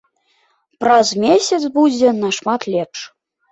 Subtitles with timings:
[0.83, 2.99] Праз месяц будзе нашмат лепш.